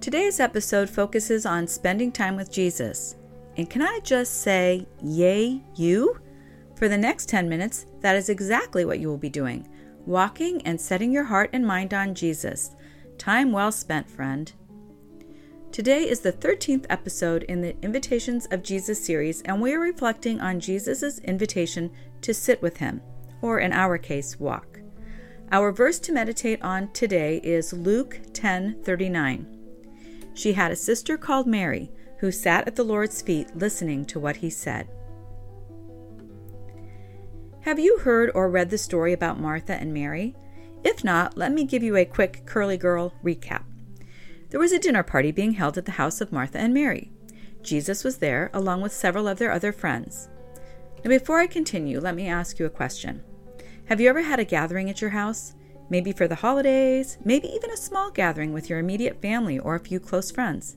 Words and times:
Today's 0.00 0.38
episode 0.40 0.88
focuses 0.88 1.46
on 1.46 1.66
spending 1.66 2.12
time 2.12 2.36
with 2.36 2.52
Jesus. 2.52 3.16
And 3.56 3.68
can 3.68 3.82
I 3.82 3.98
just 4.04 4.42
say, 4.42 4.86
yay, 5.02 5.62
you? 5.74 6.20
For 6.76 6.88
the 6.88 6.98
next 6.98 7.28
10 7.28 7.48
minutes, 7.48 7.86
that 8.00 8.14
is 8.14 8.28
exactly 8.28 8.84
what 8.84 9.00
you 9.00 9.08
will 9.08 9.18
be 9.18 9.30
doing 9.30 9.68
walking 10.06 10.62
and 10.62 10.80
setting 10.80 11.10
your 11.10 11.24
heart 11.24 11.50
and 11.52 11.66
mind 11.66 11.92
on 11.92 12.14
Jesus. 12.14 12.76
Time 13.18 13.50
well 13.50 13.72
spent, 13.72 14.08
friend. 14.08 14.52
Today 15.72 16.08
is 16.08 16.20
the 16.20 16.32
13th 16.32 16.86
episode 16.88 17.42
in 17.44 17.60
the 17.60 17.74
Invitations 17.82 18.46
of 18.52 18.62
Jesus 18.62 19.04
series, 19.04 19.42
and 19.42 19.60
we 19.60 19.74
are 19.74 19.80
reflecting 19.80 20.40
on 20.40 20.60
Jesus' 20.60 21.18
invitation 21.18 21.90
to 22.20 22.32
sit 22.32 22.62
with 22.62 22.76
him, 22.76 23.02
or 23.42 23.58
in 23.58 23.72
our 23.72 23.98
case, 23.98 24.38
walk. 24.38 24.78
Our 25.50 25.72
verse 25.72 25.98
to 26.00 26.12
meditate 26.12 26.62
on 26.62 26.92
today 26.92 27.40
is 27.42 27.72
Luke 27.72 28.20
10:39. 28.32 29.55
She 30.36 30.52
had 30.52 30.70
a 30.70 30.76
sister 30.76 31.16
called 31.16 31.46
Mary 31.46 31.90
who 32.18 32.30
sat 32.30 32.68
at 32.68 32.76
the 32.76 32.84
Lord's 32.84 33.22
feet 33.22 33.56
listening 33.56 34.04
to 34.06 34.20
what 34.20 34.36
he 34.36 34.50
said. 34.50 34.86
Have 37.62 37.78
you 37.78 37.98
heard 37.98 38.30
or 38.34 38.50
read 38.50 38.68
the 38.68 38.78
story 38.78 39.14
about 39.14 39.40
Martha 39.40 39.74
and 39.74 39.94
Mary? 39.94 40.36
If 40.84 41.02
not, 41.02 41.38
let 41.38 41.52
me 41.52 41.64
give 41.64 41.82
you 41.82 41.96
a 41.96 42.04
quick 42.04 42.42
curly 42.44 42.76
girl 42.76 43.14
recap. 43.24 43.64
There 44.50 44.60
was 44.60 44.72
a 44.72 44.78
dinner 44.78 45.02
party 45.02 45.32
being 45.32 45.52
held 45.52 45.78
at 45.78 45.86
the 45.86 45.92
house 45.92 46.20
of 46.20 46.32
Martha 46.32 46.58
and 46.58 46.74
Mary. 46.74 47.10
Jesus 47.62 48.04
was 48.04 48.18
there, 48.18 48.50
along 48.52 48.82
with 48.82 48.92
several 48.92 49.26
of 49.26 49.38
their 49.38 49.50
other 49.50 49.72
friends. 49.72 50.28
Now, 51.02 51.08
before 51.08 51.40
I 51.40 51.46
continue, 51.46 51.98
let 51.98 52.14
me 52.14 52.28
ask 52.28 52.58
you 52.58 52.66
a 52.66 52.70
question. 52.70 53.22
Have 53.86 54.02
you 54.02 54.08
ever 54.08 54.22
had 54.22 54.38
a 54.38 54.44
gathering 54.44 54.90
at 54.90 55.00
your 55.00 55.10
house? 55.10 55.54
Maybe 55.88 56.12
for 56.12 56.26
the 56.26 56.34
holidays, 56.34 57.18
maybe 57.24 57.48
even 57.48 57.70
a 57.70 57.76
small 57.76 58.10
gathering 58.10 58.52
with 58.52 58.68
your 58.68 58.78
immediate 58.78 59.22
family 59.22 59.58
or 59.58 59.74
a 59.74 59.80
few 59.80 60.00
close 60.00 60.30
friends. 60.30 60.76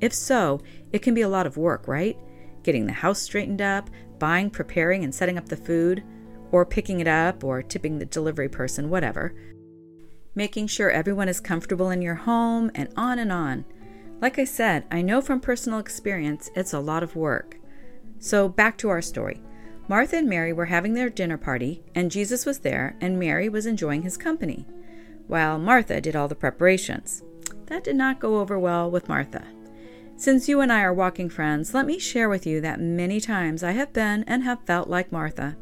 If 0.00 0.12
so, 0.12 0.60
it 0.92 1.02
can 1.02 1.14
be 1.14 1.22
a 1.22 1.28
lot 1.28 1.46
of 1.46 1.56
work, 1.56 1.88
right? 1.88 2.16
Getting 2.62 2.86
the 2.86 2.92
house 2.92 3.20
straightened 3.20 3.62
up, 3.62 3.90
buying, 4.18 4.50
preparing, 4.50 5.04
and 5.04 5.14
setting 5.14 5.38
up 5.38 5.48
the 5.48 5.56
food, 5.56 6.04
or 6.52 6.64
picking 6.64 7.00
it 7.00 7.08
up, 7.08 7.42
or 7.42 7.62
tipping 7.62 7.98
the 7.98 8.06
delivery 8.06 8.48
person, 8.48 8.90
whatever. 8.90 9.34
Making 10.34 10.66
sure 10.66 10.90
everyone 10.90 11.28
is 11.28 11.40
comfortable 11.40 11.90
in 11.90 12.02
your 12.02 12.14
home, 12.14 12.70
and 12.74 12.88
on 12.96 13.18
and 13.18 13.32
on. 13.32 13.64
Like 14.20 14.38
I 14.38 14.44
said, 14.44 14.84
I 14.90 15.02
know 15.02 15.20
from 15.20 15.40
personal 15.40 15.78
experience 15.78 16.50
it's 16.54 16.72
a 16.72 16.80
lot 16.80 17.02
of 17.02 17.16
work. 17.16 17.56
So, 18.18 18.48
back 18.48 18.78
to 18.78 18.88
our 18.88 19.02
story. 19.02 19.42
Martha 19.88 20.16
and 20.16 20.28
Mary 20.28 20.52
were 20.52 20.66
having 20.66 20.94
their 20.94 21.08
dinner 21.08 21.38
party, 21.38 21.82
and 21.94 22.10
Jesus 22.10 22.44
was 22.44 22.58
there, 22.58 22.96
and 23.00 23.18
Mary 23.18 23.48
was 23.48 23.66
enjoying 23.66 24.02
his 24.02 24.16
company, 24.16 24.66
while 25.28 25.58
Martha 25.58 26.00
did 26.00 26.16
all 26.16 26.26
the 26.26 26.34
preparations. 26.34 27.22
That 27.66 27.84
did 27.84 27.96
not 27.96 28.20
go 28.20 28.40
over 28.40 28.58
well 28.58 28.90
with 28.90 29.08
Martha. 29.08 29.44
Since 30.16 30.48
you 30.48 30.60
and 30.60 30.72
I 30.72 30.80
are 30.80 30.94
walking 30.94 31.28
friends, 31.28 31.74
let 31.74 31.86
me 31.86 31.98
share 31.98 32.28
with 32.28 32.46
you 32.46 32.60
that 32.62 32.80
many 32.80 33.20
times 33.20 33.62
I 33.62 33.72
have 33.72 33.92
been 33.92 34.24
and 34.26 34.42
have 34.42 34.64
felt 34.66 34.88
like 34.88 35.12
Martha. 35.12 35.56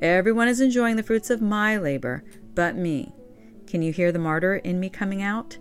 Everyone 0.00 0.48
is 0.48 0.60
enjoying 0.60 0.96
the 0.96 1.02
fruits 1.02 1.30
of 1.30 1.40
my 1.40 1.78
labor, 1.78 2.22
but 2.54 2.76
me. 2.76 3.12
Can 3.66 3.82
you 3.82 3.92
hear 3.92 4.12
the 4.12 4.18
martyr 4.18 4.56
in 4.56 4.78
me 4.78 4.90
coming 4.90 5.22
out? 5.22 5.56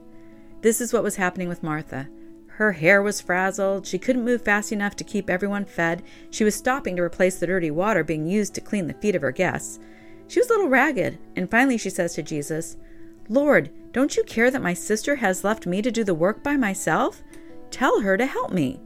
This 0.61 0.81
is 0.81 0.91
what 0.91 1.03
was 1.03 1.15
happening 1.15 1.47
with 1.47 1.63
Martha. 1.63 2.09
Her 2.57 2.71
hair 2.71 3.01
was 3.01 3.19
frazzled. 3.19 3.85
She 3.85 3.99
couldn't 3.99 4.23
move 4.23 4.41
fast 4.41 4.71
enough 4.71 4.95
to 4.95 5.03
keep 5.03 5.29
everyone 5.29 5.65
fed. 5.65 6.03
She 6.29 6.45
was 6.45 6.55
stopping 6.55 6.95
to 6.95 7.01
replace 7.01 7.37
the 7.37 7.47
dirty 7.47 7.69
water 7.69 8.01
being 8.01 8.25
used 8.25 8.53
to 8.55 8.61
clean 8.61 8.87
the 8.87 8.93
feet 8.93 9.13
of 9.13 9.23
her 9.23 9.33
guests. 9.33 9.77
She 10.29 10.39
was 10.39 10.49
a 10.49 10.53
little 10.53 10.69
ragged, 10.69 11.17
and 11.35 11.51
finally 11.51 11.77
she 11.77 11.89
says 11.89 12.13
to 12.13 12.23
Jesus, 12.23 12.77
Lord, 13.27 13.71
don't 13.91 14.15
you 14.15 14.23
care 14.23 14.49
that 14.51 14.61
my 14.61 14.73
sister 14.73 15.17
has 15.17 15.43
left 15.43 15.67
me 15.67 15.81
to 15.81 15.91
do 15.91 16.05
the 16.05 16.13
work 16.13 16.43
by 16.43 16.55
myself? 16.55 17.21
Tell 17.71 17.99
her 17.99 18.15
to 18.15 18.25
help 18.25 18.53
me. 18.53 18.79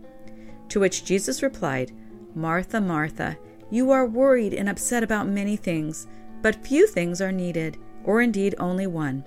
To 0.69 0.79
which 0.79 1.05
Jesus 1.05 1.43
replied, 1.43 1.91
Martha, 2.33 2.81
Martha, 2.81 3.37
you 3.69 3.91
are 3.91 4.07
worried 4.07 4.55
and 4.55 4.67
upset 4.67 5.03
about 5.03 5.27
many 5.27 5.55
things, 5.55 6.07
but 6.41 6.65
few 6.65 6.87
things 6.87 7.21
are 7.21 7.31
needed, 7.31 7.77
or 8.03 8.21
indeed 8.21 8.55
only 8.57 8.87
one. 8.87 9.23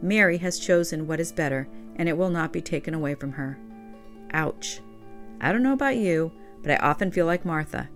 Mary 0.00 0.38
has 0.38 0.58
chosen 0.58 1.06
what 1.06 1.20
is 1.20 1.30
better, 1.30 1.68
and 1.96 2.08
it 2.08 2.16
will 2.16 2.30
not 2.30 2.54
be 2.54 2.62
taken 2.62 2.94
away 2.94 3.14
from 3.14 3.32
her. 3.32 3.58
Ouch. 4.32 4.80
I 5.40 5.52
don't 5.52 5.62
know 5.62 5.72
about 5.72 5.96
you, 5.96 6.32
but 6.62 6.70
I 6.72 6.76
often 6.76 7.10
feel 7.10 7.26
like 7.26 7.44
Martha. 7.44 7.88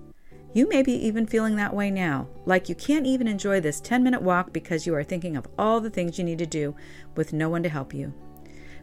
You 0.52 0.68
may 0.68 0.82
be 0.82 0.92
even 0.92 1.26
feeling 1.26 1.56
that 1.56 1.74
way 1.74 1.90
now, 1.90 2.28
like 2.46 2.68
you 2.68 2.74
can't 2.74 3.06
even 3.06 3.28
enjoy 3.28 3.60
this 3.60 3.80
10 3.80 4.02
minute 4.02 4.22
walk 4.22 4.52
because 4.52 4.86
you 4.86 4.94
are 4.94 5.04
thinking 5.04 5.36
of 5.36 5.46
all 5.58 5.80
the 5.80 5.90
things 5.90 6.18
you 6.18 6.24
need 6.24 6.38
to 6.38 6.46
do 6.46 6.74
with 7.14 7.32
no 7.32 7.48
one 7.48 7.62
to 7.62 7.68
help 7.68 7.92
you. 7.92 8.14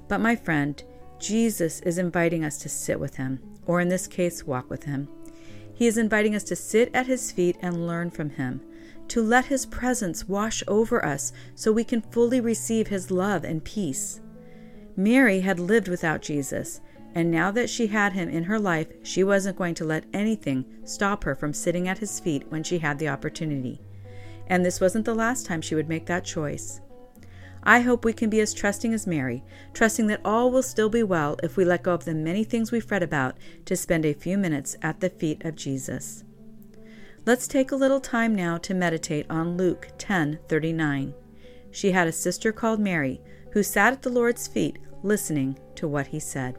But 0.07 0.21
my 0.21 0.35
friend, 0.35 0.83
Jesus 1.19 1.79
is 1.81 1.97
inviting 1.97 2.43
us 2.43 2.57
to 2.59 2.69
sit 2.69 2.99
with 2.99 3.15
him, 3.15 3.39
or 3.65 3.81
in 3.81 3.87
this 3.87 4.07
case, 4.07 4.45
walk 4.45 4.69
with 4.69 4.83
him. 4.83 5.07
He 5.73 5.87
is 5.87 5.97
inviting 5.97 6.35
us 6.35 6.43
to 6.43 6.55
sit 6.55 6.93
at 6.93 7.07
his 7.07 7.31
feet 7.31 7.57
and 7.61 7.87
learn 7.87 8.11
from 8.11 8.29
him, 8.29 8.61
to 9.07 9.23
let 9.23 9.45
his 9.45 9.65
presence 9.65 10.27
wash 10.27 10.63
over 10.67 11.03
us 11.03 11.33
so 11.55 11.71
we 11.71 11.83
can 11.83 12.01
fully 12.01 12.39
receive 12.39 12.87
his 12.87 13.09
love 13.09 13.43
and 13.43 13.63
peace. 13.63 14.21
Mary 14.95 15.39
had 15.39 15.59
lived 15.59 15.87
without 15.87 16.21
Jesus, 16.21 16.81
and 17.15 17.29
now 17.29 17.51
that 17.51 17.69
she 17.69 17.87
had 17.87 18.13
him 18.13 18.29
in 18.29 18.45
her 18.45 18.59
life, 18.59 18.87
she 19.03 19.23
wasn't 19.23 19.57
going 19.57 19.75
to 19.75 19.85
let 19.85 20.05
anything 20.13 20.65
stop 20.83 21.23
her 21.23 21.35
from 21.35 21.53
sitting 21.53 21.87
at 21.87 21.99
his 21.99 22.19
feet 22.19 22.45
when 22.49 22.63
she 22.63 22.79
had 22.79 22.97
the 22.97 23.09
opportunity. 23.09 23.79
And 24.47 24.65
this 24.65 24.81
wasn't 24.81 25.05
the 25.05 25.13
last 25.13 25.45
time 25.45 25.61
she 25.61 25.75
would 25.75 25.87
make 25.87 26.07
that 26.07 26.25
choice. 26.25 26.81
I 27.65 27.79
hope 27.79 28.03
we 28.03 28.11
can 28.11 28.29
be 28.29 28.41
as 28.41 28.53
trusting 28.53 28.93
as 28.93 29.07
Mary, 29.07 29.43
trusting 29.73 30.07
that 30.07 30.21
all 30.25 30.51
will 30.51 30.63
still 30.63 30.89
be 30.89 31.03
well 31.03 31.37
if 31.41 31.55
we 31.55 31.63
let 31.63 31.83
go 31.83 31.93
of 31.93 32.03
the 32.03 32.13
many 32.13 32.43
things 32.43 32.71
we 32.71 32.81
fret 32.81 33.01
about 33.01 33.37
to 33.65 33.75
spend 33.77 34.05
a 34.05 34.13
few 34.13 34.37
minutes 34.37 34.75
at 34.81 34.99
the 34.99 35.09
feet 35.09 35.45
of 35.45 35.55
Jesus. 35.55 36.25
Let's 37.25 37.47
take 37.47 37.71
a 37.71 37.77
little 37.77 38.01
time 38.01 38.35
now 38.35 38.57
to 38.57 38.73
meditate 38.73 39.25
on 39.29 39.55
Luke 39.55 39.87
10:39. 39.97 41.13
She 41.71 41.91
had 41.91 42.07
a 42.07 42.11
sister 42.11 42.51
called 42.51 42.81
Mary 42.81 43.21
who 43.53 43.63
sat 43.63 43.93
at 43.93 44.01
the 44.01 44.09
Lord's 44.09 44.47
feet 44.47 44.77
listening 45.03 45.57
to 45.75 45.87
what 45.87 46.07
he 46.07 46.19
said. 46.19 46.57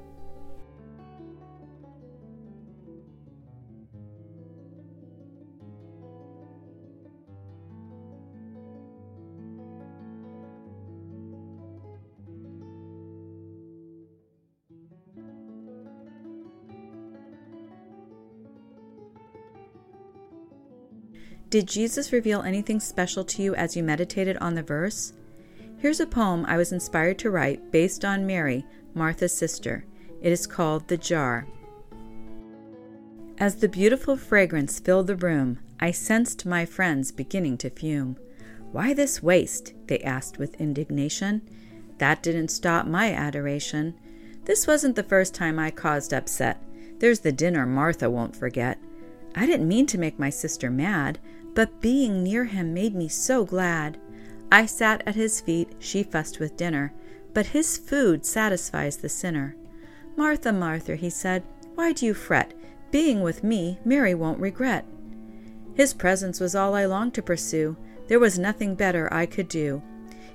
Did 21.54 21.68
Jesus 21.68 22.12
reveal 22.12 22.42
anything 22.42 22.80
special 22.80 23.22
to 23.26 23.40
you 23.40 23.54
as 23.54 23.76
you 23.76 23.84
meditated 23.84 24.36
on 24.38 24.56
the 24.56 24.62
verse? 24.64 25.12
Here's 25.78 26.00
a 26.00 26.04
poem 26.04 26.44
I 26.46 26.56
was 26.56 26.72
inspired 26.72 27.16
to 27.20 27.30
write 27.30 27.70
based 27.70 28.04
on 28.04 28.26
Mary, 28.26 28.66
Martha's 28.92 29.38
sister. 29.38 29.84
It 30.20 30.32
is 30.32 30.48
called 30.48 30.88
The 30.88 30.96
Jar. 30.96 31.46
As 33.38 33.54
the 33.54 33.68
beautiful 33.68 34.16
fragrance 34.16 34.80
filled 34.80 35.06
the 35.06 35.14
room, 35.14 35.60
I 35.78 35.92
sensed 35.92 36.44
my 36.44 36.66
friends 36.66 37.12
beginning 37.12 37.58
to 37.58 37.70
fume. 37.70 38.16
Why 38.72 38.92
this 38.92 39.22
waste? 39.22 39.74
they 39.86 40.00
asked 40.00 40.38
with 40.38 40.60
indignation. 40.60 41.40
That 41.98 42.20
didn't 42.20 42.48
stop 42.48 42.84
my 42.84 43.12
adoration. 43.12 43.94
This 44.44 44.66
wasn't 44.66 44.96
the 44.96 45.04
first 45.04 45.34
time 45.34 45.60
I 45.60 45.70
caused 45.70 46.12
upset. 46.12 46.60
There's 46.98 47.20
the 47.20 47.30
dinner 47.30 47.64
Martha 47.64 48.10
won't 48.10 48.34
forget. 48.34 48.76
I 49.36 49.46
didn't 49.46 49.68
mean 49.68 49.86
to 49.86 49.98
make 49.98 50.18
my 50.18 50.30
sister 50.30 50.68
mad 50.68 51.20
but 51.54 51.80
being 51.80 52.22
near 52.22 52.44
him 52.44 52.74
made 52.74 52.94
me 52.94 53.08
so 53.08 53.44
glad. 53.44 53.98
I 54.50 54.66
sat 54.66 55.02
at 55.06 55.14
his 55.14 55.40
feet, 55.40 55.72
she 55.78 56.02
fussed 56.02 56.40
with 56.40 56.56
dinner, 56.56 56.92
but 57.32 57.46
his 57.46 57.78
food 57.78 58.26
satisfies 58.26 58.96
the 58.96 59.08
sinner. 59.08 59.56
Martha, 60.16 60.52
Martha, 60.52 60.96
he 60.96 61.10
said, 61.10 61.42
why 61.74 61.92
do 61.92 62.06
you 62.06 62.14
fret? 62.14 62.54
Being 62.92 63.22
with 63.22 63.42
me, 63.42 63.78
Mary 63.84 64.14
won't 64.14 64.38
regret. 64.38 64.86
His 65.74 65.92
presence 65.92 66.38
was 66.38 66.54
all 66.54 66.74
I 66.74 66.84
longed 66.84 67.14
to 67.14 67.22
pursue. 67.22 67.76
There 68.06 68.20
was 68.20 68.38
nothing 68.38 68.76
better 68.76 69.12
I 69.12 69.26
could 69.26 69.48
do. 69.48 69.82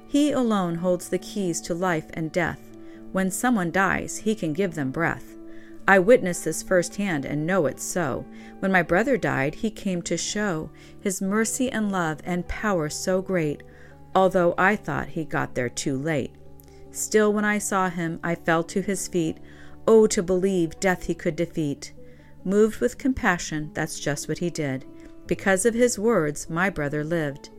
He 0.06 0.32
alone 0.32 0.76
holds 0.76 1.08
the 1.08 1.20
keys 1.20 1.62
to 1.62 1.74
life 1.74 2.08
and 2.14 2.32
death. 2.32 2.60
When 3.14 3.32
someone 3.32 3.72
dies, 3.72 4.18
He 4.18 4.36
can 4.36 4.52
give 4.52 4.76
them 4.76 4.92
breath. 4.92 5.36
I 5.90 5.98
witnessed 5.98 6.46
this 6.46 6.62
firsthand 6.62 7.26
and 7.26 7.48
know 7.48 7.66
it's 7.66 7.84
so. 7.84 8.24
When 8.60 8.72
my 8.72 8.84
brother 8.84 9.18
died, 9.18 9.56
He 9.56 9.72
came 9.72 10.04
to 10.04 10.18
show 10.18 10.70
His 11.02 11.20
mercy 11.20 11.72
and 11.72 11.92
love 11.92 12.20
and 12.24 12.48
power 12.48 12.90
so 12.90 13.24
great, 13.24 13.64
although 14.14 14.54
I 14.56 14.76
thought 14.76 15.08
He 15.08 15.26
got 15.26 15.56
there 15.56 15.68
too 15.68 15.98
late. 15.98 16.36
Still, 16.92 17.34
when 17.34 17.44
I 17.44 17.58
saw 17.58 17.90
Him, 17.90 18.20
I 18.24 18.36
fell 18.36 18.64
to 18.66 18.84
His 18.84 19.08
feet. 19.08 19.40
Oh, 19.88 20.06
to 20.06 20.22
believe 20.22 20.80
death 20.80 21.06
He 21.08 21.16
could 21.16 21.36
defeat. 21.36 21.92
Moved 22.44 22.82
with 22.82 23.00
compassion, 23.00 23.72
that's 23.74 24.00
just 24.00 24.28
what 24.28 24.38
He 24.38 24.52
did. 24.52 24.86
Because 25.26 25.66
of 25.66 25.74
His 25.74 25.98
words, 25.98 26.52
my 26.52 26.70
brother 26.70 27.04
lived. 27.04 27.50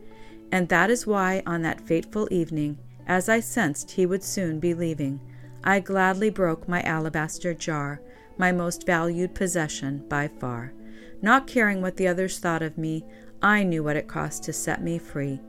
And 0.53 0.69
that 0.69 0.89
is 0.89 1.05
why, 1.05 1.43
on 1.45 1.63
that 1.63 1.81
fateful 1.81 2.29
evening, 2.31 2.77
as 3.05 3.27
I 3.27 3.41
sensed 3.41 3.91
he 3.91 4.05
would 4.05 4.23
soon 4.23 4.61
be 4.61 4.73
leaving, 4.73 5.19
I 5.65 5.81
gladly 5.81 6.29
broke 6.29 6.69
my 6.69 6.81
alabaster 6.83 7.53
jar, 7.53 7.99
my 8.37 8.51
most 8.51 8.85
valued 8.85 9.35
possession 9.35 10.05
by 10.07 10.27
far. 10.27 10.73
Not 11.21 11.47
caring 11.47 11.81
what 11.81 11.97
the 11.97 12.07
others 12.07 12.39
thought 12.39 12.61
of 12.61 12.77
me, 12.77 13.05
I 13.41 13.63
knew 13.63 13.83
what 13.83 13.95
it 13.95 14.07
cost 14.07 14.43
to 14.43 14.53
set 14.53 14.83
me 14.83 14.97
free. 14.97 15.39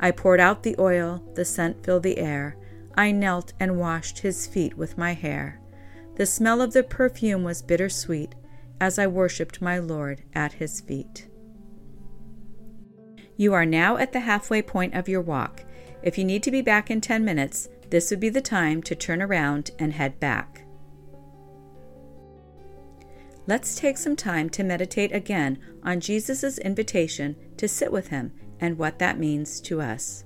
I 0.00 0.10
poured 0.10 0.40
out 0.40 0.62
the 0.62 0.76
oil, 0.78 1.22
the 1.34 1.44
scent 1.44 1.84
filled 1.84 2.02
the 2.02 2.18
air. 2.18 2.56
I 2.96 3.10
knelt 3.12 3.52
and 3.58 3.78
washed 3.78 4.18
his 4.18 4.46
feet 4.46 4.76
with 4.76 4.98
my 4.98 5.14
hair. 5.14 5.60
The 6.16 6.26
smell 6.26 6.60
of 6.60 6.72
the 6.72 6.82
perfume 6.82 7.42
was 7.42 7.62
bittersweet 7.62 8.34
as 8.80 8.98
I 8.98 9.06
worshipped 9.06 9.62
my 9.62 9.78
Lord 9.78 10.22
at 10.34 10.54
his 10.54 10.80
feet. 10.80 11.28
You 13.36 13.52
are 13.52 13.66
now 13.66 13.96
at 13.96 14.12
the 14.12 14.20
halfway 14.20 14.62
point 14.62 14.94
of 14.94 15.08
your 15.08 15.20
walk. 15.20 15.64
If 16.02 16.18
you 16.18 16.24
need 16.24 16.42
to 16.44 16.50
be 16.50 16.62
back 16.62 16.90
in 16.90 17.00
10 17.00 17.24
minutes, 17.24 17.68
this 17.90 18.10
would 18.10 18.20
be 18.20 18.28
the 18.28 18.40
time 18.40 18.82
to 18.82 18.94
turn 18.94 19.22
around 19.22 19.70
and 19.78 19.92
head 19.92 20.20
back. 20.20 20.63
Let's 23.46 23.76
take 23.76 23.98
some 23.98 24.16
time 24.16 24.48
to 24.50 24.64
meditate 24.64 25.12
again 25.12 25.58
on 25.82 26.00
Jesus' 26.00 26.58
invitation 26.58 27.36
to 27.58 27.68
sit 27.68 27.92
with 27.92 28.08
him 28.08 28.32
and 28.58 28.78
what 28.78 28.98
that 29.00 29.18
means 29.18 29.60
to 29.62 29.82
us. 29.82 30.24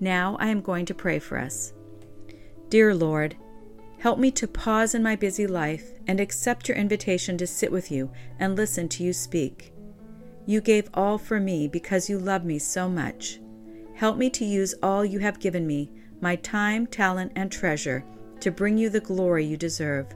Now 0.00 0.36
I 0.40 0.48
am 0.48 0.62
going 0.62 0.86
to 0.86 0.94
pray 0.94 1.18
for 1.18 1.38
us. 1.38 1.74
Dear 2.70 2.94
Lord, 2.94 3.36
help 3.98 4.18
me 4.18 4.30
to 4.30 4.48
pause 4.48 4.94
in 4.94 5.02
my 5.02 5.14
busy 5.14 5.46
life 5.46 5.92
and 6.06 6.18
accept 6.18 6.68
your 6.68 6.78
invitation 6.78 7.36
to 7.36 7.46
sit 7.46 7.70
with 7.70 7.92
you 7.92 8.10
and 8.38 8.56
listen 8.56 8.88
to 8.88 9.04
you 9.04 9.12
speak. 9.12 9.74
You 10.46 10.62
gave 10.62 10.88
all 10.94 11.18
for 11.18 11.38
me 11.38 11.68
because 11.68 12.08
you 12.08 12.18
love 12.18 12.44
me 12.44 12.58
so 12.58 12.88
much. 12.88 13.40
Help 13.94 14.16
me 14.16 14.30
to 14.30 14.44
use 14.44 14.74
all 14.82 15.04
you 15.04 15.18
have 15.18 15.38
given 15.38 15.66
me, 15.66 15.90
my 16.22 16.36
time, 16.36 16.86
talent, 16.86 17.32
and 17.36 17.52
treasure, 17.52 18.02
to 18.40 18.50
bring 18.50 18.78
you 18.78 18.88
the 18.88 19.00
glory 19.00 19.44
you 19.44 19.58
deserve. 19.58 20.06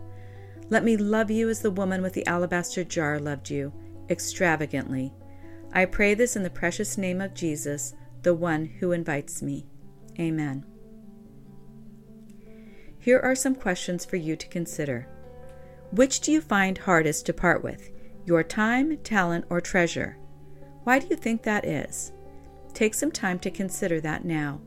Let 0.70 0.82
me 0.82 0.96
love 0.96 1.30
you 1.30 1.50
as 1.50 1.60
the 1.60 1.70
woman 1.70 2.00
with 2.00 2.14
the 2.14 2.26
alabaster 2.26 2.84
jar 2.84 3.18
loved 3.20 3.50
you, 3.50 3.70
extravagantly. 4.08 5.12
I 5.74 5.84
pray 5.84 6.14
this 6.14 6.36
in 6.36 6.42
the 6.42 6.48
precious 6.48 6.96
name 6.96 7.20
of 7.20 7.34
Jesus, 7.34 7.94
the 8.22 8.32
one 8.32 8.64
who 8.64 8.92
invites 8.92 9.42
me. 9.42 9.66
Amen. 10.18 10.64
Here 12.98 13.20
are 13.20 13.34
some 13.34 13.54
questions 13.54 14.04
for 14.04 14.16
you 14.16 14.36
to 14.36 14.48
consider. 14.48 15.08
Which 15.90 16.20
do 16.20 16.32
you 16.32 16.40
find 16.40 16.78
hardest 16.78 17.26
to 17.26 17.32
part 17.32 17.62
with, 17.62 17.90
your 18.24 18.42
time, 18.42 18.96
talent, 18.98 19.44
or 19.50 19.60
treasure? 19.60 20.16
Why 20.84 20.98
do 20.98 21.06
you 21.08 21.16
think 21.16 21.42
that 21.42 21.64
is? 21.64 22.12
Take 22.72 22.94
some 22.94 23.10
time 23.10 23.38
to 23.40 23.50
consider 23.50 24.00
that 24.00 24.24
now. 24.24 24.60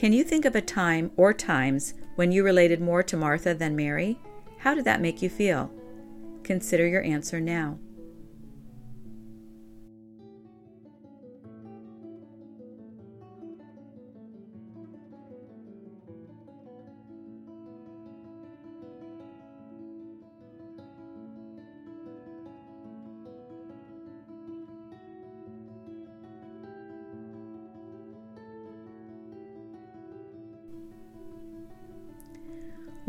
Can 0.00 0.14
you 0.14 0.24
think 0.24 0.46
of 0.46 0.56
a 0.56 0.62
time 0.62 1.12
or 1.18 1.34
times 1.34 1.92
when 2.14 2.32
you 2.32 2.42
related 2.42 2.80
more 2.80 3.02
to 3.02 3.18
Martha 3.18 3.52
than 3.52 3.76
Mary? 3.76 4.18
How 4.56 4.74
did 4.74 4.86
that 4.86 5.02
make 5.02 5.20
you 5.20 5.28
feel? 5.28 5.70
Consider 6.42 6.86
your 6.86 7.02
answer 7.02 7.38
now. 7.38 7.78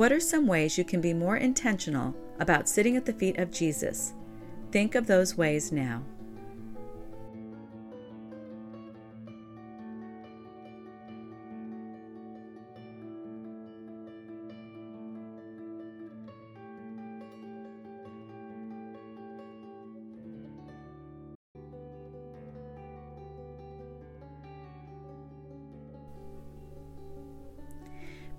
What 0.01 0.11
are 0.11 0.19
some 0.19 0.47
ways 0.47 0.79
you 0.79 0.83
can 0.83 0.99
be 0.99 1.13
more 1.13 1.37
intentional 1.37 2.15
about 2.39 2.67
sitting 2.67 2.97
at 2.97 3.05
the 3.05 3.13
feet 3.13 3.37
of 3.37 3.51
Jesus? 3.51 4.13
Think 4.71 4.95
of 4.95 5.05
those 5.05 5.37
ways 5.37 5.71
now. 5.71 6.01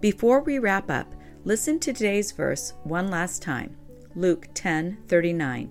Before 0.00 0.40
we 0.40 0.58
wrap 0.58 0.90
up, 0.90 1.14
Listen 1.44 1.80
to 1.80 1.92
today's 1.92 2.30
verse 2.30 2.72
one 2.84 3.08
last 3.08 3.42
time 3.42 3.76
Luke 4.14 4.46
10 4.54 4.98
39. 5.08 5.70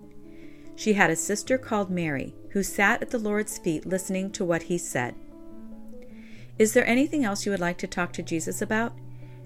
She 0.76 0.94
had 0.94 1.10
a 1.10 1.16
sister 1.16 1.58
called 1.58 1.90
Mary 1.90 2.36
who 2.50 2.62
sat 2.62 3.02
at 3.02 3.10
the 3.10 3.18
Lord's 3.18 3.58
feet 3.58 3.86
listening 3.86 4.32
to 4.32 4.44
what 4.44 4.64
he 4.64 4.78
said. 4.78 5.16
Is 6.60 6.74
there 6.74 6.86
anything 6.86 7.24
else 7.24 7.46
you 7.46 7.52
would 7.54 7.62
like 7.62 7.78
to 7.78 7.88
talk 7.88 8.12
to 8.14 8.22
Jesus 8.22 8.62
about? 8.62 8.92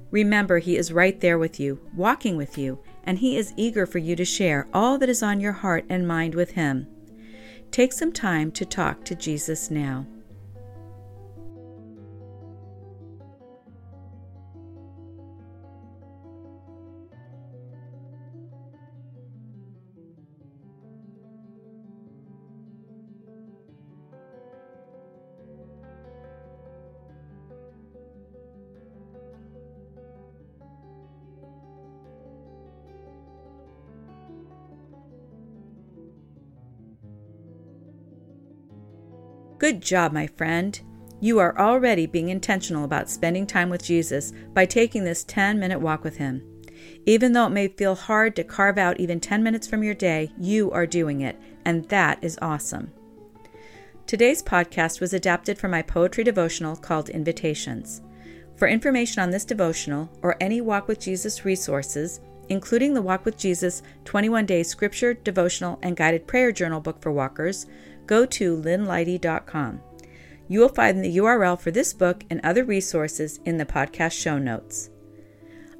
Remember, 0.09 0.57
he 0.57 0.77
is 0.77 0.91
right 0.91 1.19
there 1.19 1.37
with 1.37 1.59
you, 1.59 1.79
walking 1.95 2.37
with 2.37 2.57
you, 2.57 2.79
and 3.03 3.19
he 3.19 3.37
is 3.37 3.53
eager 3.55 3.85
for 3.85 3.99
you 3.99 4.15
to 4.15 4.25
share 4.25 4.67
all 4.73 4.97
that 4.97 5.09
is 5.09 5.21
on 5.21 5.39
your 5.39 5.51
heart 5.51 5.85
and 5.89 6.07
mind 6.07 6.33
with 6.33 6.51
him. 6.51 6.87
Take 7.69 7.93
some 7.93 8.11
time 8.11 8.51
to 8.53 8.65
talk 8.65 9.05
to 9.05 9.13
Jesus 9.13 9.69
now. 9.69 10.07
Good 39.65 39.81
job, 39.81 40.11
my 40.11 40.27
friend. 40.27 40.79
You 41.19 41.39
are 41.39 41.57
already 41.57 42.05
being 42.05 42.29
intentional 42.29 42.83
about 42.83 43.09
spending 43.09 43.47
time 43.47 43.71
with 43.71 43.83
Jesus 43.83 44.31
by 44.53 44.67
taking 44.67 45.03
this 45.03 45.23
10 45.23 45.59
minute 45.59 45.81
walk 45.81 46.03
with 46.03 46.17
Him. 46.17 46.43
Even 47.07 47.31
though 47.31 47.47
it 47.47 47.49
may 47.49 47.69
feel 47.69 47.95
hard 47.95 48.35
to 48.35 48.43
carve 48.43 48.77
out 48.77 48.99
even 48.99 49.19
10 49.19 49.41
minutes 49.41 49.65
from 49.65 49.81
your 49.81 49.95
day, 49.95 50.29
you 50.39 50.69
are 50.69 50.85
doing 50.85 51.21
it, 51.21 51.41
and 51.65 51.83
that 51.89 52.23
is 52.23 52.37
awesome. 52.43 52.91
Today's 54.05 54.43
podcast 54.43 55.01
was 55.01 55.13
adapted 55.13 55.57
from 55.57 55.71
my 55.71 55.81
poetry 55.81 56.23
devotional 56.23 56.75
called 56.75 57.09
Invitations. 57.09 58.03
For 58.57 58.67
information 58.67 59.23
on 59.23 59.31
this 59.31 59.45
devotional 59.45 60.11
or 60.21 60.37
any 60.39 60.61
Walk 60.61 60.87
with 60.87 60.99
Jesus 60.99 61.43
resources, 61.43 62.21
including 62.49 62.93
the 62.93 63.01
Walk 63.01 63.25
with 63.25 63.35
Jesus 63.35 63.81
21 64.03 64.45
Day 64.45 64.61
Scripture, 64.61 65.15
Devotional, 65.15 65.79
and 65.81 65.97
Guided 65.97 66.27
Prayer 66.27 66.51
Journal 66.51 66.81
book 66.81 67.01
for 67.01 67.11
walkers, 67.11 67.65
go 68.05 68.25
to 68.25 68.57
lynneleite.com. 68.57 69.81
You 70.47 70.59
will 70.59 70.69
find 70.69 71.03
the 71.03 71.17
URL 71.17 71.59
for 71.59 71.71
this 71.71 71.93
book 71.93 72.23
and 72.29 72.39
other 72.43 72.63
resources 72.63 73.39
in 73.45 73.57
the 73.57 73.65
podcast 73.65 74.13
show 74.13 74.37
notes. 74.37 74.89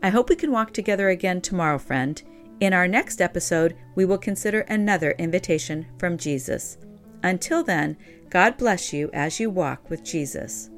I 0.01 0.09
hope 0.09 0.29
we 0.29 0.35
can 0.35 0.51
walk 0.51 0.73
together 0.73 1.09
again 1.09 1.41
tomorrow, 1.41 1.77
friend. 1.77 2.21
In 2.59 2.73
our 2.73 2.87
next 2.87 3.21
episode, 3.21 3.75
we 3.95 4.05
will 4.05 4.17
consider 4.17 4.61
another 4.61 5.11
invitation 5.17 5.87
from 5.99 6.17
Jesus. 6.17 6.77
Until 7.23 7.63
then, 7.63 7.97
God 8.29 8.57
bless 8.57 8.93
you 8.93 9.09
as 9.13 9.39
you 9.39 9.49
walk 9.49 9.89
with 9.89 10.03
Jesus. 10.03 10.69